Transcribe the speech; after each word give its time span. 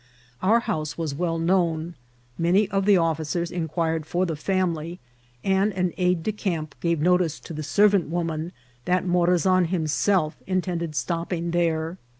Our 0.41 0.61
house 0.61 0.97
was 0.97 1.13
well 1.13 1.37
known; 1.37 1.93
many 2.35 2.67
of 2.71 2.85
the 2.87 2.97
officers 2.97 3.51
inquired 3.51 4.07
for 4.07 4.25
the 4.25 4.35
family, 4.35 4.99
and 5.43 5.71
an 5.73 5.91
aiddecamp 5.95 6.71
gave 6.79 6.99
notice 6.99 7.39
to 7.41 7.53
the 7.53 7.61
ser 7.61 7.87
vant 7.89 8.09
woman 8.09 8.51
that 8.85 9.05
Morazan 9.05 9.65
himself 9.67 10.37
intended 10.47 10.95
stopping 10.95 11.51
there. 11.51 11.99